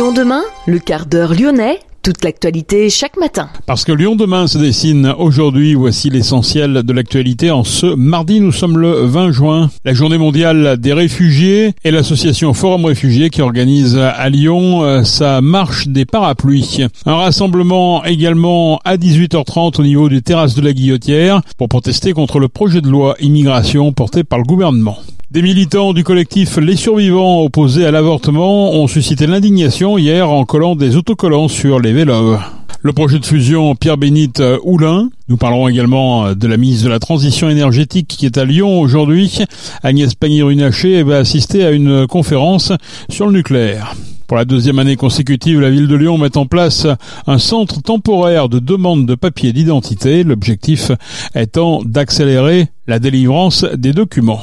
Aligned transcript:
Lyon 0.00 0.12
demain, 0.12 0.40
le 0.66 0.78
quart 0.78 1.04
d'heure 1.04 1.34
lyonnais, 1.34 1.78
toute 2.02 2.24
l'actualité 2.24 2.88
chaque 2.88 3.18
matin. 3.18 3.50
Parce 3.66 3.84
que 3.84 3.92
Lyon 3.92 4.16
demain 4.16 4.46
se 4.46 4.56
dessine 4.56 5.14
aujourd'hui, 5.18 5.74
voici 5.74 6.08
l'essentiel 6.08 6.72
de 6.72 6.92
l'actualité. 6.94 7.50
En 7.50 7.64
ce 7.64 7.84
mardi, 7.84 8.40
nous 8.40 8.50
sommes 8.50 8.78
le 8.78 9.04
20 9.04 9.30
juin, 9.30 9.70
la 9.84 9.92
journée 9.92 10.16
mondiale 10.16 10.78
des 10.78 10.94
réfugiés 10.94 11.74
et 11.84 11.90
l'association 11.90 12.54
Forum 12.54 12.86
Réfugiés 12.86 13.28
qui 13.28 13.42
organise 13.42 13.98
à 13.98 14.26
Lyon 14.30 14.84
euh, 14.84 15.04
sa 15.04 15.42
marche 15.42 15.86
des 15.86 16.06
parapluies. 16.06 16.86
Un 17.04 17.16
rassemblement 17.16 18.02
également 18.02 18.80
à 18.86 18.96
18h30 18.96 19.80
au 19.80 19.84
niveau 19.84 20.08
des 20.08 20.22
terrasses 20.22 20.54
de 20.54 20.62
la 20.62 20.72
Guillotière 20.72 21.42
pour 21.58 21.68
protester 21.68 22.14
contre 22.14 22.38
le 22.38 22.48
projet 22.48 22.80
de 22.80 22.88
loi 22.88 23.16
immigration 23.20 23.92
porté 23.92 24.24
par 24.24 24.38
le 24.38 24.44
gouvernement. 24.44 24.96
Des 25.30 25.42
militants 25.42 25.92
du 25.92 26.02
collectif 26.02 26.56
Les 26.56 26.74
Survivants 26.74 27.42
opposés 27.42 27.86
à 27.86 27.92
l'avortement 27.92 28.72
ont 28.72 28.88
suscité 28.88 29.28
l'indignation 29.28 29.96
hier 29.96 30.28
en 30.28 30.44
collant 30.44 30.74
des 30.74 30.96
autocollants 30.96 31.46
sur 31.46 31.78
les 31.78 31.92
vélos. 31.92 32.36
Le 32.82 32.92
projet 32.92 33.20
de 33.20 33.24
fusion 33.24 33.76
Pierre-Bénite 33.76 34.42
Houlin. 34.64 35.08
Nous 35.28 35.36
parlerons 35.36 35.68
également 35.68 36.34
de 36.34 36.46
la 36.48 36.56
ministre 36.56 36.86
de 36.86 36.90
la 36.90 36.98
Transition 36.98 37.48
énergétique 37.48 38.08
qui 38.08 38.26
est 38.26 38.38
à 38.38 38.44
Lyon 38.44 38.80
aujourd'hui. 38.80 39.38
Agnès 39.84 40.12
Pannier-Runacher 40.16 41.04
va 41.04 41.18
assister 41.18 41.64
à 41.64 41.70
une 41.70 42.08
conférence 42.08 42.72
sur 43.08 43.26
le 43.26 43.32
nucléaire. 43.32 43.94
Pour 44.26 44.36
la 44.36 44.44
deuxième 44.44 44.80
année 44.80 44.96
consécutive, 44.96 45.60
la 45.60 45.70
ville 45.70 45.86
de 45.86 45.94
Lyon 45.94 46.18
met 46.18 46.36
en 46.36 46.46
place 46.46 46.88
un 47.28 47.38
centre 47.38 47.80
temporaire 47.80 48.48
de 48.48 48.58
demande 48.58 49.06
de 49.06 49.14
papier 49.14 49.52
d'identité, 49.52 50.24
l'objectif 50.24 50.90
étant 51.36 51.82
d'accélérer 51.84 52.66
la 52.88 52.98
délivrance 52.98 53.64
des 53.76 53.92
documents. 53.92 54.42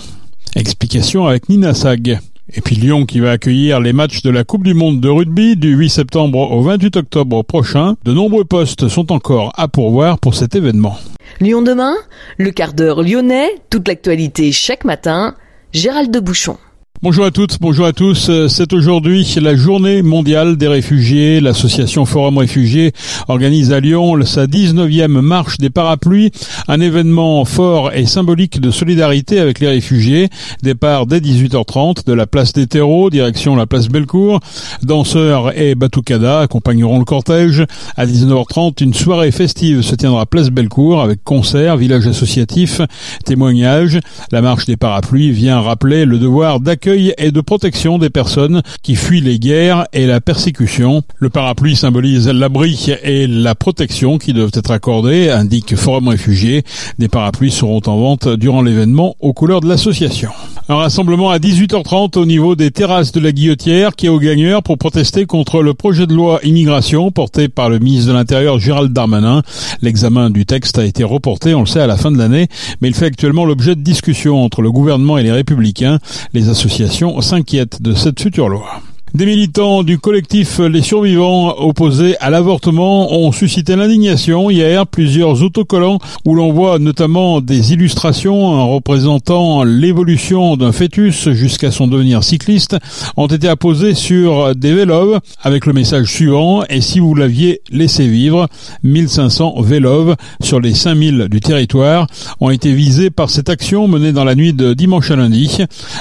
Explication 0.57 1.27
avec 1.27 1.49
Nina 1.49 1.75
Sag. 1.75 2.19
Et 2.51 2.61
puis 2.61 2.75
Lyon 2.75 3.05
qui 3.05 3.19
va 3.19 3.29
accueillir 3.31 3.79
les 3.79 3.93
matchs 3.93 4.23
de 4.23 4.31
la 4.31 4.43
Coupe 4.43 4.63
du 4.63 4.73
Monde 4.73 4.99
de 4.99 5.07
rugby 5.07 5.55
du 5.55 5.75
8 5.75 5.89
septembre 5.89 6.51
au 6.51 6.63
28 6.63 6.97
octobre 6.97 7.43
prochain. 7.43 7.95
De 8.03 8.11
nombreux 8.11 8.43
postes 8.43 8.87
sont 8.87 9.11
encore 9.11 9.53
à 9.55 9.67
pourvoir 9.67 10.17
pour 10.17 10.33
cet 10.33 10.55
événement. 10.55 10.97
Lyon 11.39 11.61
demain, 11.61 11.93
le 12.39 12.49
quart 12.49 12.73
d'heure 12.73 13.03
lyonnais, 13.03 13.49
toute 13.69 13.87
l'actualité 13.87 14.51
chaque 14.51 14.83
matin, 14.83 15.35
Gérald 15.73 16.09
de 16.09 16.19
Bouchon. 16.19 16.57
Bonjour 17.03 17.25
à 17.25 17.31
toutes, 17.31 17.59
bonjour 17.61 17.85
à 17.85 17.93
tous. 17.93 18.31
C'est 18.47 18.73
aujourd'hui 18.73 19.23
la 19.39 19.55
journée 19.55 20.01
mondiale 20.01 20.57
des 20.57 20.67
réfugiés. 20.67 21.39
L'association 21.41 22.05
Forum 22.05 22.39
Réfugiés 22.39 22.91
organise 23.27 23.71
à 23.71 23.79
Lyon 23.79 24.19
sa 24.25 24.47
19e 24.47 25.21
marche 25.21 25.59
des 25.59 25.69
parapluies, 25.69 26.31
un 26.67 26.81
événement 26.81 27.45
fort 27.45 27.93
et 27.93 28.07
symbolique 28.07 28.59
de 28.59 28.71
solidarité 28.71 29.39
avec 29.39 29.59
les 29.59 29.67
réfugiés. 29.67 30.29
Départ 30.63 31.05
dès 31.05 31.19
18h30 31.19 32.03
de 32.07 32.13
la 32.13 32.25
place 32.25 32.51
des 32.51 32.65
terreaux, 32.65 33.11
direction 33.11 33.55
la 33.55 33.67
place 33.67 33.89
Bellecour. 33.89 34.39
Danseurs 34.81 35.55
et 35.55 35.75
Batoukada 35.75 36.39
accompagneront 36.39 36.97
le 36.97 37.05
cortège. 37.05 37.63
À 37.95 38.07
19h30, 38.07 38.83
une 38.83 38.95
soirée 38.95 39.31
festive 39.31 39.83
se 39.83 39.93
tiendra 39.93 40.21
à 40.21 40.25
place 40.25 40.49
Bellecour 40.49 41.03
avec 41.03 41.23
concerts, 41.23 41.77
village 41.77 42.07
associatif, 42.07 42.81
témoignages. 43.23 43.99
La 44.31 44.41
marche 44.41 44.65
des 44.65 44.77
parapluies 44.77 45.29
vient 45.29 45.61
rappeler 45.61 46.03
le 46.05 46.17
devoir 46.17 46.59
d'accueil 46.59 46.86
et 46.87 47.31
de 47.31 47.41
protection 47.41 47.97
des 47.97 48.09
personnes 48.09 48.61
qui 48.81 48.95
fuient 48.95 49.21
les 49.21 49.39
guerres 49.39 49.85
et 49.91 50.05
la 50.05 50.21
persécution. 50.21 51.03
Le 51.17 51.29
parapluie 51.29 51.75
symbolise 51.75 52.27
l'abri 52.29 52.91
et 53.03 53.27
la 53.27 53.55
protection 53.55 54.17
qui 54.17 54.33
doivent 54.33 54.51
être 54.53 54.71
accordées, 54.71 55.29
indique 55.29 55.75
Forum 55.75 56.07
Réfugiés. 56.07 56.63
Des 56.97 57.09
parapluies 57.09 57.51
seront 57.51 57.81
en 57.87 57.97
vente 57.97 58.29
durant 58.29 58.61
l'événement 58.61 59.15
aux 59.19 59.33
couleurs 59.33 59.61
de 59.61 59.67
l'association. 59.67 60.29
Un 60.69 60.75
rassemblement 60.75 61.29
à 61.29 61.39
18h30 61.39 62.17
au 62.17 62.25
niveau 62.25 62.55
des 62.55 62.71
terrasses 62.71 63.11
de 63.11 63.19
la 63.19 63.31
Guillotière 63.31 63.95
qui 63.95 64.05
est 64.05 64.09
au 64.09 64.19
gagneur 64.19 64.63
pour 64.63 64.77
protester 64.77 65.25
contre 65.25 65.61
le 65.61 65.73
projet 65.73 66.07
de 66.07 66.13
loi 66.13 66.39
immigration 66.43 67.11
porté 67.11 67.47
par 67.49 67.69
le 67.69 67.79
ministre 67.79 68.09
de 68.09 68.13
l'Intérieur 68.13 68.59
Gérald 68.59 68.93
Darmanin. 68.93 69.43
L'examen 69.81 70.29
du 70.29 70.45
texte 70.45 70.77
a 70.77 70.85
été 70.85 71.03
reporté, 71.03 71.53
on 71.53 71.61
le 71.61 71.65
sait, 71.65 71.81
à 71.81 71.87
la 71.87 71.97
fin 71.97 72.11
de 72.11 72.17
l'année, 72.17 72.47
mais 72.81 72.89
il 72.89 72.93
fait 72.93 73.05
actuellement 73.05 73.45
l'objet 73.45 73.75
de 73.75 73.81
discussions 73.81 74.43
entre 74.43 74.61
le 74.61 74.71
gouvernement 74.71 75.17
et 75.17 75.23
les 75.23 75.31
républicains. 75.31 75.99
Les 76.33 76.49
associations 76.49 76.76
s'inquiète 77.21 77.81
de 77.81 77.93
cette 77.93 78.19
future 78.21 78.49
loi. 78.49 78.81
Des 79.17 79.25
militants 79.25 79.81
du 79.81 79.97
collectif 79.97 80.59
Les 80.59 80.83
Survivants 80.83 81.55
opposés 81.57 82.15
à 82.19 82.29
l'avortement 82.29 83.11
ont 83.11 83.31
suscité 83.31 83.75
l'indignation 83.75 84.51
hier. 84.51 84.85
Plusieurs 84.85 85.41
autocollants 85.41 85.97
où 86.23 86.35
l'on 86.35 86.53
voit 86.53 86.77
notamment 86.77 87.41
des 87.41 87.73
illustrations 87.73 88.71
représentant 88.71 89.63
l'évolution 89.63 90.55
d'un 90.55 90.71
fœtus 90.71 91.29
jusqu'à 91.31 91.71
son 91.71 91.87
devenir 91.87 92.23
cycliste 92.23 92.77
ont 93.15 93.25
été 93.25 93.47
apposés 93.47 93.95
sur 93.95 94.55
des 94.55 94.71
vélos 94.71 95.15
avec 95.41 95.65
le 95.65 95.73
message 95.73 96.13
suivant 96.13 96.63
et 96.69 96.79
si 96.79 96.99
vous 96.99 97.15
l'aviez 97.15 97.61
laissé 97.71 98.07
vivre, 98.07 98.47
1500 98.83 99.59
vélos 99.63 100.13
sur 100.41 100.59
les 100.59 100.75
5000 100.75 101.25
du 101.31 101.39
territoire 101.39 102.05
ont 102.39 102.51
été 102.51 102.71
visés 102.71 103.09
par 103.09 103.31
cette 103.31 103.49
action 103.49 103.87
menée 103.87 104.11
dans 104.11 104.25
la 104.25 104.35
nuit 104.35 104.53
de 104.53 104.75
dimanche 104.75 105.09
à 105.09 105.15
lundi. 105.15 105.57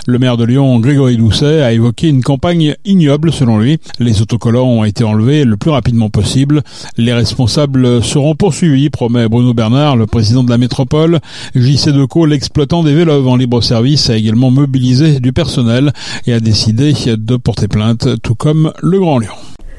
Le 0.06 0.18
maire 0.18 0.36
de 0.36 0.44
Lyon, 0.44 0.78
Grégory 0.80 1.16
Doucet, 1.16 1.62
a 1.62 1.72
évoqué 1.72 2.08
une 2.08 2.22
campagne 2.22 2.74
ignoble 3.06 3.32
selon 3.32 3.58
lui. 3.58 3.78
Les 4.00 4.20
autocollants 4.20 4.66
ont 4.66 4.84
été 4.84 5.04
enlevés 5.04 5.44
le 5.44 5.56
plus 5.56 5.70
rapidement 5.70 6.10
possible. 6.10 6.62
Les 6.96 7.12
responsables 7.12 8.02
seront 8.02 8.34
poursuivis, 8.34 8.90
promet 8.90 9.28
Bruno 9.28 9.54
Bernard, 9.54 9.96
le 9.96 10.06
président 10.06 10.42
de 10.42 10.50
la 10.50 10.58
métropole. 10.58 11.20
JC 11.54 11.90
Deco, 11.90 12.26
l'exploitant 12.26 12.82
des 12.82 12.94
vélos 12.94 13.28
en 13.28 13.36
libre 13.36 13.62
service, 13.62 14.10
a 14.10 14.16
également 14.16 14.50
mobilisé 14.50 15.20
du 15.20 15.32
personnel 15.32 15.92
et 16.26 16.32
a 16.32 16.40
décidé 16.40 16.92
de 17.06 17.36
porter 17.36 17.68
plainte, 17.68 18.20
tout 18.22 18.34
comme 18.34 18.72
le 18.82 18.98
Grand 18.98 19.20
Lyon. 19.20 19.34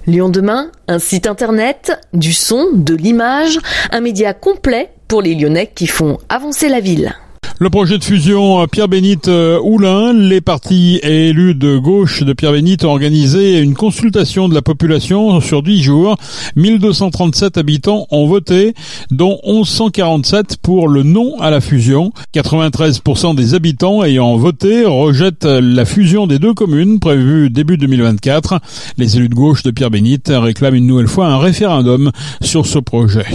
Lyon 0.06 0.30
demain, 0.30 0.72
un 0.88 1.00
site 1.00 1.28
internet, 1.28 1.92
du 2.14 2.32
son, 2.32 2.68
de 2.74 2.96
l'image, 2.96 3.60
un 3.92 4.00
média 4.00 4.34
complet 4.34 4.90
pour 5.10 5.22
les 5.22 5.36
Lyonnais 5.36 5.70
qui 5.76 5.88
font 5.88 6.18
avancer 6.30 6.70
la 6.70 6.80
ville. 6.80 7.14
Le 7.60 7.72
projet 7.72 7.98
de 7.98 8.04
fusion 8.04 8.68
Pierre-Bénite 8.68 9.28
Houlin, 9.28 10.14
les 10.14 10.42
partis 10.42 11.00
élus 11.02 11.56
de 11.56 11.80
gauche 11.80 12.22
de 12.22 12.32
Pierre-Bénite 12.34 12.86
ont 12.86 12.92
organisé 12.92 13.58
une 13.58 13.74
consultation 13.74 14.48
de 14.48 14.54
la 14.54 14.62
population 14.62 15.42
sur 15.42 15.64
10 15.64 15.82
jours. 15.82 16.18
1237 16.56 17.58
habitants 17.58 18.06
ont 18.12 18.28
voté, 18.28 18.76
dont 19.10 19.40
1147 19.44 20.58
pour 20.62 20.88
le 20.88 21.02
non 21.02 21.34
à 21.40 21.50
la 21.50 21.60
fusion. 21.60 22.12
93% 22.36 23.34
des 23.34 23.56
habitants 23.56 24.04
ayant 24.04 24.38
voté 24.38 24.86
rejettent 24.86 25.46
la 25.46 25.86
fusion 25.86 26.28
des 26.28 26.38
deux 26.38 26.54
communes 26.54 27.00
prévue 27.00 27.50
début 27.50 27.78
2024. 27.78 28.60
Les 29.00 29.18
élus 29.18 29.30
de 29.30 29.36
gauche 29.36 29.64
de 29.64 29.72
Pierre-Bénite 29.72 30.32
réclament 30.32 30.76
une 30.76 30.86
nouvelle 30.86 31.08
fois 31.08 31.26
un 31.26 31.40
référendum 31.40 32.12
sur 32.40 32.68
ce 32.68 32.78
projet. 32.78 33.26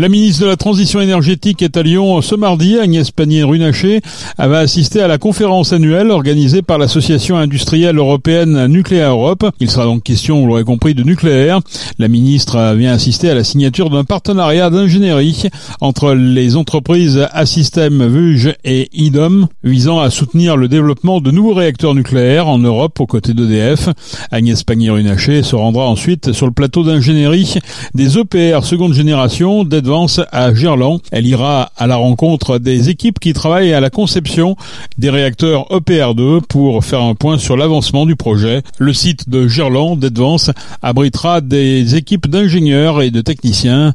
La 0.00 0.08
ministre 0.08 0.42
de 0.42 0.46
la 0.46 0.56
Transition 0.56 1.00
énergétique 1.00 1.60
est 1.60 1.76
à 1.76 1.82
Lyon 1.82 2.22
ce 2.22 2.36
mardi. 2.36 2.78
Agnès 2.78 3.10
Pannier-Runacher 3.10 4.00
va 4.38 4.58
assister 4.58 5.00
à 5.00 5.08
la 5.08 5.18
conférence 5.18 5.72
annuelle 5.72 6.12
organisée 6.12 6.62
par 6.62 6.78
l'Association 6.78 7.36
industrielle 7.36 7.98
européenne 7.98 8.68
Nucléaire 8.68 9.10
Europe. 9.10 9.50
Il 9.58 9.68
sera 9.68 9.86
donc 9.86 10.04
question, 10.04 10.40
vous 10.40 10.46
l'aurez 10.46 10.62
compris, 10.62 10.94
de 10.94 11.02
nucléaire. 11.02 11.58
La 11.98 12.06
ministre 12.06 12.76
vient 12.76 12.92
assister 12.92 13.28
à 13.28 13.34
la 13.34 13.42
signature 13.42 13.90
d'un 13.90 14.04
partenariat 14.04 14.70
d'ingénierie 14.70 15.48
entre 15.80 16.14
les 16.14 16.54
entreprises 16.54 17.26
Assystem, 17.32 18.06
Vuge 18.06 18.54
et 18.64 18.88
IDOM 18.92 19.48
visant 19.64 19.98
à 19.98 20.10
soutenir 20.10 20.56
le 20.56 20.68
développement 20.68 21.20
de 21.20 21.32
nouveaux 21.32 21.54
réacteurs 21.54 21.96
nucléaires 21.96 22.46
en 22.46 22.60
Europe 22.60 23.00
aux 23.00 23.06
côtés 23.06 23.34
d'EDF. 23.34 23.88
Agnès 24.30 24.62
Pannier-Runacher 24.62 25.42
se 25.42 25.56
rendra 25.56 25.88
ensuite 25.88 26.30
sur 26.30 26.46
le 26.46 26.52
plateau 26.52 26.84
d'ingénierie 26.84 27.56
des 27.94 28.16
EPR 28.16 28.62
seconde 28.62 28.94
génération 28.94 29.64
à 30.32 30.54
Gerland. 30.54 31.00
Elle 31.10 31.26
ira 31.26 31.70
à 31.76 31.86
la 31.86 31.96
rencontre 31.96 32.58
des 32.58 32.90
équipes 32.90 33.18
qui 33.18 33.32
travaillent 33.32 33.72
à 33.72 33.80
la 33.80 33.90
conception 33.90 34.56
des 34.98 35.10
réacteurs 35.10 35.66
EPR2 35.70 36.42
pour 36.42 36.84
faire 36.84 37.02
un 37.02 37.14
point 37.14 37.38
sur 37.38 37.56
l'avancement 37.56 38.06
du 38.06 38.16
projet. 38.16 38.62
Le 38.78 38.92
site 38.92 39.28
de 39.28 39.48
Gerland 39.48 39.98
d'Advance 39.98 40.50
abritera 40.82 41.40
des 41.40 41.96
équipes 41.96 42.28
d'ingénieurs 42.28 43.02
et 43.02 43.10
de 43.10 43.20
techniciens, 43.20 43.94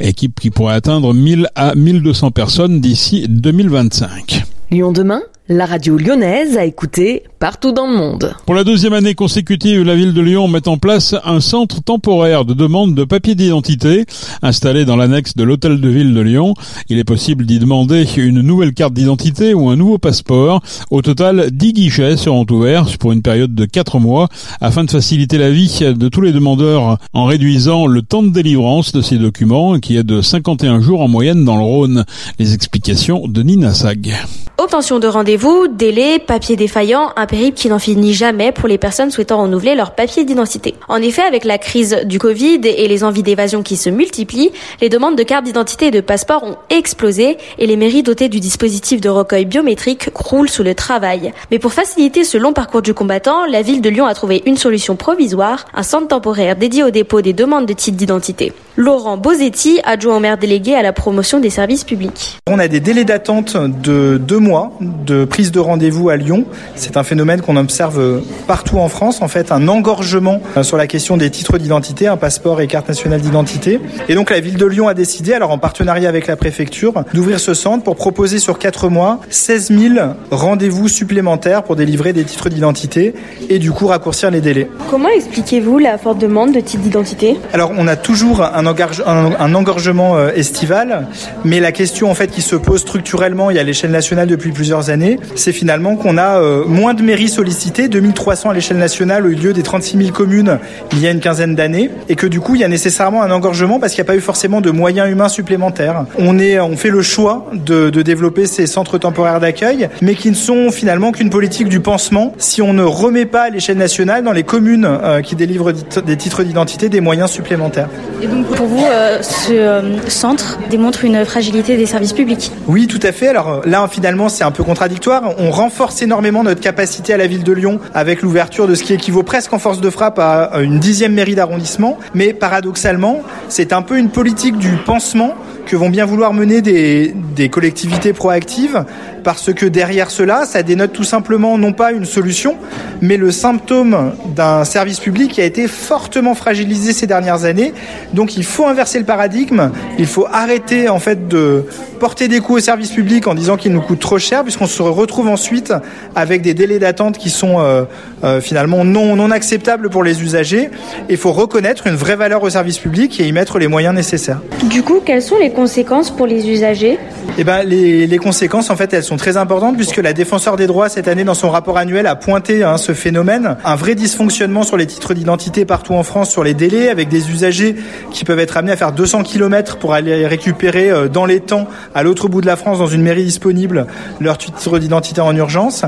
équipes 0.00 0.40
qui 0.40 0.50
pourraient 0.50 0.74
atteindre 0.74 1.12
1000 1.12 1.48
à 1.54 1.74
1200 1.74 2.30
personnes 2.30 2.80
d'ici 2.80 3.26
2025. 3.28 4.44
Lyon 4.70 4.92
demain? 4.92 5.20
La 5.48 5.66
radio 5.66 5.98
lyonnaise 5.98 6.56
a 6.56 6.64
écouté 6.64 7.24
partout 7.38 7.72
dans 7.72 7.86
le 7.86 7.94
monde. 7.94 8.34
Pour 8.46 8.54
la 8.54 8.64
deuxième 8.64 8.94
année 8.94 9.14
consécutive, 9.14 9.82
la 9.82 9.94
ville 9.94 10.14
de 10.14 10.22
Lyon 10.22 10.48
met 10.48 10.66
en 10.68 10.78
place 10.78 11.14
un 11.22 11.40
centre 11.40 11.82
temporaire 11.82 12.46
de 12.46 12.54
demande 12.54 12.94
de 12.94 13.04
papier 13.04 13.34
d'identité 13.34 14.06
installé 14.40 14.86
dans 14.86 14.96
l'annexe 14.96 15.36
de 15.36 15.44
l'hôtel 15.44 15.82
de 15.82 15.88
ville 15.90 16.14
de 16.14 16.20
Lyon. 16.22 16.54
Il 16.88 16.98
est 16.98 17.04
possible 17.04 17.44
d'y 17.44 17.58
demander 17.58 18.06
une 18.16 18.40
nouvelle 18.40 18.72
carte 18.72 18.94
d'identité 18.94 19.52
ou 19.52 19.68
un 19.68 19.76
nouveau 19.76 19.98
passeport. 19.98 20.62
Au 20.90 21.02
total, 21.02 21.50
10 21.50 21.72
guichets 21.74 22.16
seront 22.16 22.46
ouverts 22.50 22.86
pour 22.98 23.12
une 23.12 23.20
période 23.20 23.54
de 23.54 23.66
4 23.66 23.98
mois 23.98 24.28
afin 24.62 24.84
de 24.84 24.90
faciliter 24.90 25.36
la 25.36 25.50
vie 25.50 25.80
de 25.80 26.08
tous 26.08 26.22
les 26.22 26.32
demandeurs 26.32 26.96
en 27.12 27.26
réduisant 27.26 27.86
le 27.86 28.00
temps 28.00 28.22
de 28.22 28.30
délivrance 28.30 28.92
de 28.92 29.02
ces 29.02 29.18
documents 29.18 29.78
qui 29.78 29.98
est 29.98 30.04
de 30.04 30.22
51 30.22 30.80
jours 30.80 31.02
en 31.02 31.08
moyenne 31.08 31.44
dans 31.44 31.58
le 31.58 31.64
Rhône. 31.64 32.06
Les 32.38 32.54
explications 32.54 33.28
de 33.28 33.42
Nina 33.42 33.74
Sag. 33.74 34.14
Obtention 34.56 35.00
de 35.00 35.08
rendez 35.08 35.33
rendez-vous, 35.34 35.66
délais, 35.66 36.20
papiers 36.20 36.54
défaillants, 36.54 37.10
un 37.16 37.26
périple 37.26 37.58
qui 37.58 37.68
n'en 37.68 37.80
finit 37.80 38.14
jamais 38.14 38.52
pour 38.52 38.68
les 38.68 38.78
personnes 38.78 39.10
souhaitant 39.10 39.42
renouveler 39.42 39.74
leur 39.74 39.90
papier 39.90 40.24
d'identité. 40.24 40.74
En 40.88 40.98
effet, 40.98 41.22
avec 41.22 41.44
la 41.44 41.58
crise 41.58 42.02
du 42.04 42.20
Covid 42.20 42.60
et 42.62 42.86
les 42.86 43.02
envies 43.02 43.24
d'évasion 43.24 43.64
qui 43.64 43.76
se 43.76 43.90
multiplient, 43.90 44.52
les 44.80 44.88
demandes 44.88 45.16
de 45.16 45.24
carte 45.24 45.44
d'identité 45.44 45.86
et 45.86 45.90
de 45.90 46.00
passeport 46.00 46.44
ont 46.44 46.56
explosé 46.70 47.36
et 47.58 47.66
les 47.66 47.76
mairies 47.76 48.04
dotées 48.04 48.28
du 48.28 48.38
dispositif 48.38 49.00
de 49.00 49.08
recueil 49.08 49.44
biométrique 49.44 50.10
croulent 50.10 50.48
sous 50.48 50.62
le 50.62 50.76
travail. 50.76 51.32
Mais 51.50 51.58
pour 51.58 51.72
faciliter 51.72 52.22
ce 52.22 52.38
long 52.38 52.52
parcours 52.52 52.82
du 52.82 52.94
combattant, 52.94 53.44
la 53.46 53.62
ville 53.62 53.80
de 53.80 53.90
Lyon 53.90 54.06
a 54.06 54.14
trouvé 54.14 54.40
une 54.46 54.56
solution 54.56 54.94
provisoire, 54.94 55.64
un 55.74 55.82
centre 55.82 56.06
temporaire 56.06 56.54
dédié 56.54 56.84
au 56.84 56.90
dépôt 56.90 57.22
des 57.22 57.32
demandes 57.32 57.66
de 57.66 57.72
titres 57.72 57.96
d'identité. 57.96 58.52
Laurent 58.76 59.16
Bosetti, 59.16 59.80
adjoint 59.84 60.16
au 60.16 60.20
maire 60.20 60.36
délégué 60.36 60.74
à 60.74 60.82
la 60.82 60.92
promotion 60.92 61.38
des 61.38 61.50
services 61.50 61.84
publics. 61.84 62.38
On 62.48 62.58
a 62.58 62.66
des 62.66 62.80
délais 62.80 63.04
d'attente 63.04 63.56
de 63.56 64.18
deux 64.18 64.38
mois 64.38 64.72
de 64.80 65.23
prise 65.24 65.52
de 65.52 65.60
rendez-vous 65.60 66.08
à 66.08 66.16
Lyon. 66.16 66.44
C'est 66.74 66.96
un 66.96 67.02
phénomène 67.02 67.40
qu'on 67.40 67.56
observe 67.56 68.22
partout 68.46 68.78
en 68.78 68.88
France, 68.88 69.22
en 69.22 69.28
fait, 69.28 69.52
un 69.52 69.68
engorgement 69.68 70.40
sur 70.62 70.76
la 70.76 70.86
question 70.86 71.16
des 71.16 71.30
titres 71.30 71.58
d'identité, 71.58 72.06
un 72.06 72.16
passeport 72.16 72.60
et 72.60 72.66
carte 72.66 72.88
nationale 72.88 73.20
d'identité. 73.20 73.80
Et 74.08 74.14
donc 74.14 74.30
la 74.30 74.40
ville 74.40 74.56
de 74.56 74.66
Lyon 74.66 74.88
a 74.88 74.94
décidé, 74.94 75.34
alors 75.34 75.50
en 75.50 75.58
partenariat 75.58 76.08
avec 76.08 76.26
la 76.26 76.36
préfecture, 76.36 77.04
d'ouvrir 77.12 77.40
ce 77.40 77.54
centre 77.54 77.84
pour 77.84 77.96
proposer 77.96 78.38
sur 78.38 78.58
quatre 78.58 78.88
mois 78.88 79.20
16 79.30 79.68
000 79.68 79.94
rendez-vous 80.30 80.88
supplémentaires 80.88 81.62
pour 81.62 81.76
délivrer 81.76 82.12
des 82.12 82.24
titres 82.24 82.48
d'identité 82.48 83.14
et 83.48 83.58
du 83.58 83.72
coup 83.72 83.86
raccourcir 83.86 84.30
les 84.30 84.40
délais. 84.40 84.68
Comment 84.90 85.08
expliquez-vous 85.08 85.78
la 85.78 85.98
forte 85.98 86.18
demande 86.18 86.52
de 86.52 86.60
titres 86.60 86.82
d'identité? 86.82 87.38
Alors 87.52 87.72
on 87.76 87.86
a 87.86 87.96
toujours 87.96 88.42
un, 88.42 88.64
un, 88.66 89.54
engorgement 89.54 90.16
euh, 90.16 90.30
estival, 90.34 91.06
mais 91.44 91.60
la 91.60 91.72
question 91.72 92.10
en 92.10 92.14
fait 92.14 92.28
qui 92.28 92.42
se 92.42 92.56
pose 92.56 92.80
structurellement 92.80 93.50
et 93.50 93.58
à 93.58 93.62
l'échelle 93.62 93.90
nationale 93.90 94.28
depuis 94.28 94.52
plusieurs 94.52 94.90
années, 94.90 95.13
c'est 95.34 95.52
finalement 95.52 95.96
qu'on 95.96 96.18
a 96.18 96.40
euh, 96.40 96.64
moins 96.66 96.94
de 96.94 97.02
mairies 97.02 97.28
sollicitées, 97.28 97.88
2300 97.88 98.50
à 98.50 98.54
l'échelle 98.54 98.78
nationale 98.78 99.26
au 99.26 99.30
lieu 99.30 99.52
des 99.52 99.62
36 99.62 99.96
000 99.98 100.10
communes 100.10 100.58
il 100.92 101.00
y 101.00 101.06
a 101.06 101.10
une 101.10 101.20
quinzaine 101.20 101.54
d'années, 101.54 101.90
et 102.08 102.16
que 102.16 102.26
du 102.26 102.40
coup 102.40 102.54
il 102.54 102.60
y 102.60 102.64
a 102.64 102.68
nécessairement 102.68 103.22
un 103.22 103.30
engorgement 103.30 103.78
parce 103.80 103.92
qu'il 103.94 104.02
n'y 104.02 104.06
a 104.06 104.12
pas 104.12 104.16
eu 104.16 104.20
forcément 104.20 104.60
de 104.60 104.70
moyens 104.70 105.10
humains 105.10 105.28
supplémentaires. 105.28 106.04
On 106.18 106.38
est, 106.38 106.60
on 106.60 106.76
fait 106.76 106.90
le 106.90 107.02
choix 107.02 107.46
de, 107.52 107.90
de 107.90 108.02
développer 108.02 108.46
ces 108.46 108.66
centres 108.66 108.98
temporaires 108.98 109.40
d'accueil, 109.40 109.88
mais 110.02 110.14
qui 110.14 110.30
ne 110.30 110.34
sont 110.34 110.70
finalement 110.70 111.12
qu'une 111.12 111.30
politique 111.30 111.68
du 111.68 111.80
pansement 111.80 112.34
si 112.38 112.62
on 112.62 112.72
ne 112.72 112.82
remet 112.82 113.26
pas 113.26 113.42
à 113.42 113.50
l'échelle 113.50 113.78
nationale 113.78 114.24
dans 114.24 114.32
les 114.32 114.42
communes 114.42 114.86
euh, 114.86 115.22
qui 115.22 115.36
délivrent 115.36 115.72
des 115.72 116.16
titres 116.16 116.42
d'identité 116.42 116.88
des 116.88 117.00
moyens 117.00 117.30
supplémentaires. 117.30 117.88
Et 118.22 118.26
donc 118.26 118.46
pour 118.46 118.66
vous, 118.66 118.84
euh, 118.84 119.22
ce 119.22 119.82
centre 120.08 120.58
démontre 120.70 121.04
une 121.04 121.24
fragilité 121.24 121.76
des 121.76 121.86
services 121.86 122.12
publics? 122.12 122.50
Oui, 122.66 122.86
tout 122.86 123.00
à 123.02 123.12
fait. 123.12 123.28
Alors 123.28 123.62
là, 123.64 123.86
finalement, 123.90 124.28
c'est 124.28 124.44
un 124.44 124.50
peu 124.50 124.64
contradictoire. 124.64 125.03
On 125.06 125.50
renforce 125.50 126.00
énormément 126.02 126.42
notre 126.42 126.60
capacité 126.60 127.12
à 127.12 127.16
la 127.16 127.26
ville 127.26 127.44
de 127.44 127.52
Lyon 127.52 127.78
avec 127.92 128.22
l'ouverture 128.22 128.66
de 128.66 128.74
ce 128.74 128.82
qui 128.82 128.94
équivaut 128.94 129.22
presque 129.22 129.52
en 129.52 129.58
force 129.58 129.80
de 129.80 129.90
frappe 129.90 130.18
à 130.18 130.50
une 130.60 130.78
dixième 130.78 131.14
mairie 131.14 131.34
d'arrondissement. 131.34 131.98
Mais 132.14 132.32
paradoxalement, 132.32 133.22
c'est 133.48 133.72
un 133.72 133.82
peu 133.82 133.98
une 133.98 134.08
politique 134.08 134.56
du 134.56 134.70
pansement 134.86 135.34
que 135.64 135.76
vont 135.76 135.90
bien 135.90 136.06
vouloir 136.06 136.32
mener 136.32 136.60
des, 136.62 137.14
collectivités 137.50 138.12
proactives 138.12 138.84
parce 139.22 139.52
que 139.52 139.66
derrière 139.66 140.10
cela, 140.10 140.44
ça 140.44 140.62
dénote 140.62 140.92
tout 140.92 141.04
simplement 141.04 141.56
non 141.56 141.72
pas 141.72 141.92
une 141.92 142.04
solution, 142.04 142.56
mais 143.00 143.16
le 143.16 143.30
symptôme 143.30 144.12
d'un 144.34 144.64
service 144.64 145.00
public 145.00 145.32
qui 145.32 145.40
a 145.40 145.44
été 145.44 145.66
fortement 145.66 146.34
fragilisé 146.34 146.92
ces 146.92 147.06
dernières 147.06 147.44
années. 147.44 147.72
Donc 148.12 148.36
il 148.36 148.44
faut 148.44 148.66
inverser 148.66 148.98
le 148.98 149.04
paradigme, 149.04 149.70
il 149.98 150.06
faut 150.06 150.26
arrêter 150.30 150.88
en 150.88 150.98
fait 150.98 151.26
de 151.28 151.64
porter 152.00 152.28
des 152.28 152.40
coûts 152.40 152.56
au 152.56 152.60
service 152.60 152.90
public 152.90 153.26
en 153.26 153.34
disant 153.34 153.56
qu'il 153.56 153.72
nous 153.72 153.80
coûte 153.80 154.00
trop 154.00 154.18
cher, 154.18 154.42
puisqu'on 154.42 154.66
se 154.66 154.82
retrouve 154.82 155.28
ensuite 155.28 155.72
avec 156.14 156.42
des 156.42 156.52
délais 156.52 156.78
d'attente 156.78 157.16
qui 157.16 157.30
sont 157.30 157.60
euh, 157.60 157.84
euh, 158.24 158.40
finalement 158.40 158.84
non, 158.84 159.16
non 159.16 159.30
acceptables 159.30 159.88
pour 159.88 160.04
les 160.04 160.22
usagers. 160.22 160.68
Il 161.08 161.16
faut 161.16 161.32
reconnaître 161.32 161.86
une 161.86 161.94
vraie 161.94 162.16
valeur 162.16 162.42
au 162.42 162.50
service 162.50 162.78
public 162.78 163.18
et 163.20 163.26
y 163.26 163.32
mettre 163.32 163.58
les 163.58 163.68
moyens 163.68 163.94
nécessaires. 163.94 164.40
Du 164.64 164.82
coup, 164.82 165.00
quelles 165.04 165.22
sont 165.22 165.38
les 165.38 165.50
conséquences 165.54 166.10
pour 166.10 166.26
les 166.26 166.50
usagers 166.50 166.98
eh 167.36 167.42
ben, 167.42 167.62
les, 167.64 168.18
conséquences, 168.18 168.70
en 168.70 168.76
fait, 168.76 168.92
elles 168.92 169.02
sont 169.02 169.16
très 169.16 169.36
importantes 169.36 169.76
puisque 169.76 169.96
la 169.96 170.12
défenseur 170.12 170.56
des 170.56 170.66
droits, 170.68 170.88
cette 170.88 171.08
année, 171.08 171.24
dans 171.24 171.34
son 171.34 171.50
rapport 171.50 171.78
annuel, 171.78 172.06
a 172.06 172.14
pointé 172.14 172.62
hein, 172.62 172.76
ce 172.76 172.92
phénomène. 172.92 173.56
Un 173.64 173.74
vrai 173.74 173.96
dysfonctionnement 173.96 174.62
sur 174.62 174.76
les 174.76 174.86
titres 174.86 175.14
d'identité 175.14 175.64
partout 175.64 175.94
en 175.94 176.04
France, 176.04 176.30
sur 176.30 176.44
les 176.44 176.54
délais, 176.54 176.90
avec 176.90 177.08
des 177.08 177.30
usagers 177.30 177.74
qui 178.12 178.24
peuvent 178.24 178.38
être 178.38 178.56
amenés 178.56 178.72
à 178.72 178.76
faire 178.76 178.92
200 178.92 179.24
km 179.24 179.78
pour 179.78 179.94
aller 179.94 180.26
récupérer 180.26 180.90
euh, 180.90 181.08
dans 181.08 181.26
les 181.26 181.40
temps, 181.40 181.66
à 181.94 182.02
l'autre 182.04 182.28
bout 182.28 182.40
de 182.40 182.46
la 182.46 182.56
France, 182.56 182.78
dans 182.78 182.86
une 182.86 183.02
mairie 183.02 183.24
disponible, 183.24 183.86
leur 184.20 184.38
titre 184.38 184.78
d'identité 184.78 185.20
en 185.20 185.34
urgence. 185.34 185.84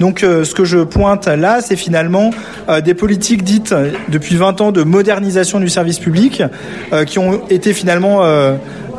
Donc, 0.00 0.22
euh, 0.22 0.44
ce 0.44 0.54
que 0.54 0.64
je 0.64 0.78
pointe 0.78 1.26
là, 1.26 1.60
c'est 1.60 1.76
finalement 1.76 2.30
euh, 2.68 2.80
des 2.80 2.94
politiques 2.94 3.44
dites 3.44 3.74
depuis 4.08 4.36
20 4.36 4.60
ans 4.62 4.72
de 4.72 4.82
modernisation 4.82 5.60
du 5.60 5.68
service 5.68 5.98
public 5.98 6.42
qui 7.06 7.18
ont 7.18 7.42
été 7.50 7.72
finalement 7.72 8.22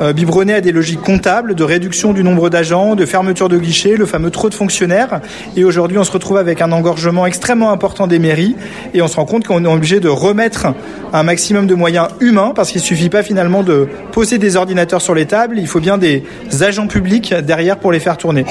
euh, 0.01 0.13
biberonné 0.13 0.53
à 0.53 0.61
des 0.61 0.71
logiques 0.71 1.01
comptables, 1.01 1.55
de 1.55 1.63
réduction 1.63 2.13
du 2.13 2.23
nombre 2.23 2.49
d'agents, 2.49 2.95
de 2.95 3.05
fermeture 3.05 3.49
de 3.49 3.57
guichets, 3.57 3.97
le 3.97 4.05
fameux 4.05 4.29
trop 4.29 4.49
de 4.49 4.53
fonctionnaires. 4.53 5.21
Et 5.55 5.63
aujourd'hui, 5.63 5.97
on 5.97 6.03
se 6.03 6.11
retrouve 6.11 6.37
avec 6.37 6.61
un 6.61 6.71
engorgement 6.71 7.25
extrêmement 7.25 7.71
important 7.71 8.07
des 8.07 8.19
mairies 8.19 8.55
et 8.93 9.01
on 9.01 9.07
se 9.07 9.15
rend 9.15 9.25
compte 9.25 9.45
qu'on 9.45 9.63
est 9.63 9.67
obligé 9.67 9.99
de 9.99 10.09
remettre 10.09 10.67
un 11.13 11.23
maximum 11.23 11.67
de 11.67 11.75
moyens 11.75 12.07
humains 12.19 12.53
parce 12.55 12.71
qu'il 12.71 12.81
suffit 12.81 13.09
pas 13.09 13.23
finalement 13.23 13.63
de 13.63 13.87
poser 14.11 14.37
des 14.37 14.55
ordinateurs 14.55 15.01
sur 15.01 15.15
les 15.15 15.25
tables, 15.25 15.57
il 15.57 15.67
faut 15.67 15.79
bien 15.79 15.97
des 15.97 16.23
agents 16.61 16.87
publics 16.87 17.33
derrière 17.33 17.77
pour 17.77 17.91
les 17.91 17.99
faire 17.99 18.17
tourner. 18.17 18.45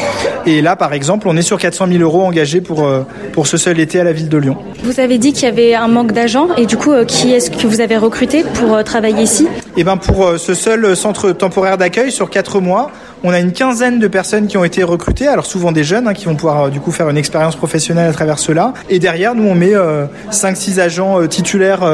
Et 0.47 0.63
là, 0.63 0.77
par 0.77 0.93
exemple, 0.93 1.29
on 1.29 1.37
est 1.37 1.43
sur 1.43 1.59
400 1.59 1.89
000 1.89 2.03
euros 2.03 2.23
engagés 2.25 2.61
pour, 2.61 2.87
euh, 2.87 3.03
pour 3.33 3.47
ce 3.47 3.57
seul 3.57 3.81
été 3.81 4.01
à 4.01 4.05
la 4.05 4.13
ville 4.13 4.29
de 4.29 4.39
Lyon. 4.39 4.57
Vous 4.83 5.01
avez 5.01 5.19
dit 5.19 5.33
qu'il 5.33 5.45
y 5.45 5.49
avait 5.49 5.75
un 5.75 5.89
manque 5.89 6.13
d'agents 6.13 6.49
et 6.57 6.67
du 6.67 6.77
coup, 6.77 6.93
euh, 6.93 7.05
qui 7.05 7.33
est-ce 7.33 7.51
que 7.51 7.67
vous 7.67 7.81
avez 7.81 7.97
recruté 7.97 8.45
pour 8.55 8.83
travailler 8.85 9.23
ici? 9.23 9.49
Eh 9.77 9.85
ben, 9.85 9.97
pour 9.97 10.39
ce 10.39 10.55
seul 10.55 10.97
centre 10.97 11.33
temporaire 11.38 11.79
d'accueil 11.79 12.11
sur 12.11 12.31
quatre 12.31 12.61
mois. 12.61 12.91
On 13.25 13.31
a 13.31 13.41
une 13.41 13.53
quinzaine 13.53 13.99
de 13.99 14.09
personnes 14.09 14.47
qui 14.47 14.56
ont 14.56 14.65
été 14.65 14.83
recrutées, 14.85 15.27
alors 15.27 15.47
souvent 15.47 15.73
des 15.73 15.85
jeunes 15.85 16.06
hein, 16.06 16.15
qui 16.15 16.27
vont 16.27 16.37
pouvoir 16.37 16.65
euh, 16.65 16.71
du 16.71 16.81
coup 16.81 16.93
faire 16.93 17.09
une 17.09 17.17
expérience 17.17 17.56
professionnelle 17.56 18.11
à 18.11 18.12
travers 18.12 18.38
cela. 18.38 18.75
Et 18.88 18.99
derrière, 18.99 19.35
nous 19.35 19.45
on 19.45 19.55
met 19.55 19.73
5-6 20.31 20.78
euh, 20.78 20.83
agents 20.83 21.21
euh, 21.21 21.26
titulaires 21.26 21.85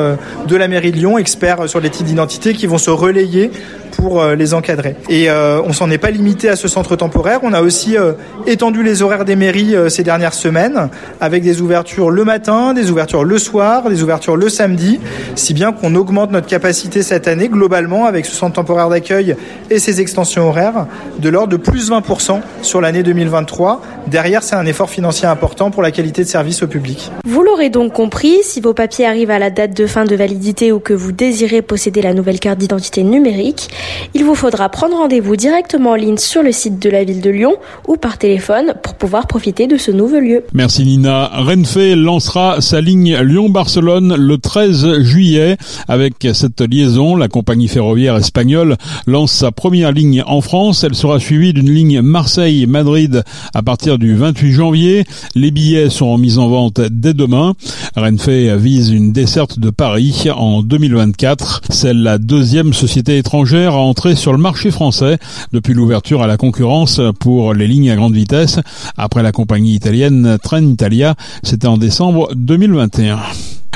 de 0.46 0.56
la 0.56 0.68
mairie 0.68 0.92
de 0.92 0.96
Lyon, 0.96 1.18
experts 1.18 1.68
sur 1.68 1.80
les 1.80 1.90
titres 1.90 2.08
d'identité, 2.08 2.54
qui 2.54 2.66
vont 2.66 2.78
se 2.78 2.90
relayer 2.90 3.50
pour 3.96 4.20
euh, 4.20 4.34
les 4.34 4.54
encadrer. 4.54 4.96
Et 5.08 5.30
euh, 5.30 5.62
on 5.64 5.72
s'en 5.72 5.90
est 5.90 5.98
pas 5.98 6.10
limité 6.10 6.48
à 6.48 6.56
ce 6.56 6.68
centre 6.68 6.96
temporaire. 6.96 7.40
On 7.42 7.52
a 7.52 7.62
aussi 7.62 7.96
euh, 7.96 8.12
étendu 8.46 8.82
les 8.82 9.02
horaires 9.02 9.24
des 9.24 9.36
mairies 9.36 9.74
ces 9.88 10.02
dernières 10.02 10.34
semaines 10.34 10.88
avec 11.20 11.42
des 11.42 11.60
ouvertures 11.60 12.10
le 12.10 12.24
matin, 12.24 12.74
des 12.74 12.90
ouvertures 12.90 13.24
le 13.24 13.38
soir, 13.38 13.88
des 13.88 14.02
ouvertures 14.02 14.36
le 14.36 14.48
samedi, 14.48 15.00
si 15.34 15.54
bien 15.54 15.72
qu'on 15.72 15.94
augmente 15.94 16.32
notre 16.32 16.46
capacité 16.46 17.02
cette 17.02 17.28
année 17.28 17.48
globalement 17.48 18.06
avec 18.06 18.26
ce 18.26 18.34
centre 18.34 18.54
temporaire 18.54 18.88
d'accueil 18.88 19.36
et 19.70 19.78
ses 19.78 20.00
extensions 20.00 20.48
horaires 20.48 20.86
de 21.18 21.28
l'ordre 21.28 21.52
de 21.52 21.56
plus 21.56 21.90
20% 21.90 22.40
sur 22.62 22.80
l'année 22.80 23.02
2023. 23.02 23.82
Derrière, 24.06 24.42
c'est 24.42 24.56
un 24.56 24.66
effort 24.66 24.90
financier 24.90 25.28
important 25.28 25.70
pour 25.70 25.82
la 25.82 25.90
qualité 25.90 26.22
de 26.22 26.28
service 26.28 26.62
au 26.62 26.66
public. 26.66 27.10
Vous 27.24 27.42
l'aurez 27.42 27.70
donc 27.70 27.92
compris, 27.92 28.38
si 28.42 28.60
vos 28.60 28.74
papiers 28.74 29.06
arrivent 29.06 29.30
à 29.30 29.38
la 29.38 29.50
date 29.50 29.76
de 29.76 29.86
fin 29.86 30.04
de 30.04 30.16
validité 30.16 30.72
ou 30.72 30.80
que 30.80 30.92
vous 30.92 31.12
désirez 31.12 31.62
posséder 31.62 32.02
la 32.02 32.14
nouvelle 32.14 32.40
carte 32.40 32.58
d'identité 32.58 33.02
numérique, 33.02 33.70
il 34.14 34.24
vous 34.24 34.34
faudra 34.34 34.68
prendre 34.68 34.96
rendez-vous 34.96 35.36
directement 35.36 35.90
en 35.90 35.94
ligne 35.94 36.18
sur 36.18 36.42
le 36.42 36.52
site 36.52 36.78
de 36.78 36.90
la 36.90 37.04
ville 37.04 37.20
de 37.20 37.30
Lyon 37.30 37.54
ou 37.88 37.96
par 37.96 38.18
téléphone 38.18 38.74
pour 38.82 38.94
pouvoir 38.94 39.26
profiter 39.26 39.66
de 39.66 39.76
ce 39.76 39.90
nouveau 39.90 40.20
lieu. 40.20 40.44
Merci 40.52 40.84
Nina. 40.84 41.30
Renfe 41.32 41.76
lancera 41.96 42.60
sa 42.60 42.80
ligne 42.80 43.16
Lyon-Barcelone 43.16 44.14
le 44.16 44.38
13 44.38 45.00
juillet. 45.00 45.56
Avec 45.88 46.14
cette 46.32 46.60
liaison, 46.60 47.16
la 47.16 47.28
compagnie 47.28 47.68
ferroviaire 47.68 48.16
espagnole 48.16 48.76
lance 49.06 49.32
sa 49.32 49.52
première 49.52 49.92
ligne 49.92 50.22
en 50.26 50.40
France. 50.40 50.84
Elle 50.84 50.94
sera 50.94 51.18
suivie 51.18 51.52
d'une 51.52 51.70
ligne 51.70 52.00
Marseille-Madrid 52.02 53.22
à 53.54 53.62
partir 53.62 53.98
du 53.98 54.14
28 54.14 54.52
janvier. 54.52 55.04
Les 55.34 55.50
billets 55.50 55.90
seront 55.90 56.18
mis 56.18 56.38
en 56.38 56.48
vente 56.48 56.80
dès 56.80 57.14
demain. 57.14 57.54
Renfe 57.96 58.28
vise 58.28 58.90
une 58.90 59.12
desserte 59.12 59.58
de 59.58 59.70
Paris 59.70 60.28
en 60.34 60.62
2024. 60.62 61.62
C'est 61.70 61.94
la 61.94 62.18
deuxième 62.18 62.72
société 62.72 63.18
étrangère 63.18 63.71
entrer 63.78 64.14
sur 64.14 64.32
le 64.32 64.38
marché 64.38 64.70
français 64.70 65.18
depuis 65.52 65.74
l'ouverture 65.74 66.22
à 66.22 66.26
la 66.26 66.36
concurrence 66.36 67.00
pour 67.20 67.54
les 67.54 67.66
lignes 67.66 67.90
à 67.90 67.96
grande 67.96 68.14
vitesse 68.14 68.60
après 68.96 69.22
la 69.22 69.32
compagnie 69.32 69.74
italienne 69.74 70.38
Trenitalia. 70.42 71.14
C'était 71.42 71.68
en 71.68 71.78
décembre 71.78 72.28
2021. 72.34 73.18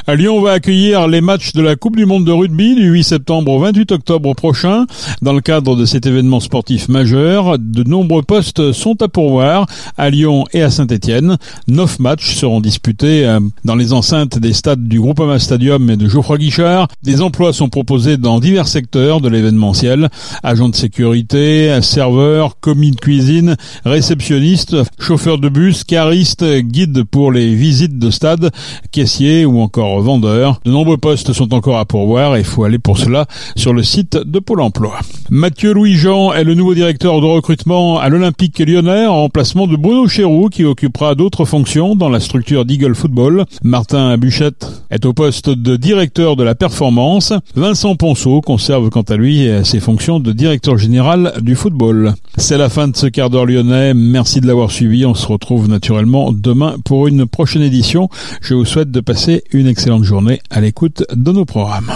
Lyon 0.09 0.41
va 0.41 0.53
accueillir 0.53 1.09
les 1.09 1.21
matchs 1.21 1.53
de 1.53 1.61
la 1.61 1.75
Coupe 1.75 1.97
du 1.97 2.07
Monde 2.07 2.25
de 2.25 2.31
rugby 2.31 2.77
du 2.77 2.91
8 2.91 3.03
septembre 3.03 3.51
au 3.51 3.59
28 3.59 3.91
octobre 3.91 4.35
prochain. 4.35 4.87
Dans 5.21 5.33
le 5.33 5.41
cadre 5.41 5.75
de 5.75 5.85
cet 5.85 6.07
événement 6.07 6.39
sportif 6.39 6.89
majeur, 6.89 7.59
de 7.59 7.83
nombreux 7.83 8.23
postes 8.23 8.71
sont 8.71 9.03
à 9.03 9.09
pourvoir 9.09 9.67
à 9.99 10.09
Lyon 10.09 10.45
et 10.53 10.63
à 10.63 10.71
Saint-Etienne. 10.71 11.39
Neuf 11.67 11.99
matchs 11.99 12.37
seront 12.37 12.61
disputés 12.61 13.27
euh, 13.27 13.41
dans 13.65 13.75
les 13.75 13.93
enceintes 13.93 14.39
des 14.39 14.53
stades 14.53 14.87
du 14.87 15.01
Groupama 15.01 15.41
Stadium 15.41 15.91
et 15.91 15.97
de 15.97 16.09
Geoffroy 16.09 16.39
Guichard. 16.39 16.87
Des 17.03 17.21
emplois 17.21 17.53
sont 17.53 17.69
proposés 17.69 18.17
dans 18.17 18.39
divers 18.39 18.69
secteurs 18.69 19.21
de 19.21 19.29
l'événementiel. 19.29 20.09
Agents 20.45 20.69
de 20.69 20.77
sécurité, 20.77 21.81
serveurs, 21.83 22.61
commis 22.61 22.93
de 22.93 22.97
cuisine, 22.97 23.57
réceptionnistes, 23.85 24.77
chauffeurs 25.01 25.39
de 25.39 25.49
bus, 25.49 25.83
caristes, 25.83 26.45
guides 26.45 27.03
pour 27.03 27.33
les 27.33 27.55
visites 27.55 27.99
de 27.99 28.11
stade, 28.11 28.53
caissiers 28.93 29.45
ou 29.45 29.61
encore 29.61 29.86
vendeurs. 30.01 30.61
De 30.65 30.71
nombreux 30.71 30.97
postes 30.97 31.33
sont 31.33 31.55
encore 31.55 31.79
à 31.79 31.85
pourvoir 31.85 32.37
et 32.37 32.41
il 32.41 32.45
faut 32.45 32.65
aller 32.65 32.79
pour 32.79 32.99
cela 32.99 33.27
sur 33.57 33.73
le 33.73 33.83
site 33.83 34.17
de 34.17 34.39
Pôle 34.39 34.61
emploi. 34.61 34.99
Mathieu 35.31 35.73
Louis-Jean 35.73 36.33
est 36.33 36.45
le 36.45 36.55
nouveau 36.55 36.75
directeur 36.75 37.21
de 37.21 37.27
recrutement 37.27 37.99
à 37.99 38.09
l'Olympique 38.09 38.59
lyonnais 38.59 39.07
en 39.07 39.23
remplacement 39.23 39.67
de 39.67 39.77
Bruno 39.77 40.09
Chéroux 40.09 40.49
qui 40.49 40.65
occupera 40.65 41.15
d'autres 41.15 41.45
fonctions 41.45 41.97
dans 41.97 42.09
la 42.09 42.21
structure 42.21 42.65
d'Eagle 42.65 42.95
Football. 42.95 43.45
Martin 43.63 44.17
Buchette 44.17 44.67
est 44.91 45.05
au 45.07 45.13
poste 45.13 45.51
de 45.51 45.77
directeur 45.77 46.37
de 46.37 46.45
la 46.45 46.55
performance. 46.55 47.33
Vincent 47.55 47.97
Ponceau 47.97 48.41
conserve 48.41 48.91
quant 48.91 49.03
à 49.03 49.17
lui 49.17 49.49
ses 49.65 49.81
fonctions 49.81 50.21
de 50.21 50.33
directeur 50.33 50.79
général 50.79 51.33
du 51.41 51.55
football. 51.57 52.15
C'est 52.37 52.59
la 52.59 52.69
fin 52.69 52.89
de 52.89 52.97
ce 52.97 53.07
quart 53.07 53.31
d'heure 53.31 53.47
lyonnais. 53.47 53.95
Merci 53.95 54.41
de 54.41 54.47
l'avoir 54.47 54.71
suivi. 54.71 55.07
On 55.07 55.15
se 55.15 55.27
retrouve 55.27 55.69
naturellement 55.69 56.33
demain 56.33 56.77
pour 56.85 57.07
une 57.07 57.27
prochaine 57.27 57.63
édition. 57.63 58.09
Je 58.41 58.55
vous 58.55 58.65
souhaite 58.65 58.91
de 58.91 59.01
passer 59.01 59.43
une 59.53 59.67
excellente 59.77 60.05
journée 60.05 60.41
à 60.49 60.63
l'écoute 60.63 61.05
de 61.13 61.33
nos 61.33 61.45
programmes. 61.45 61.93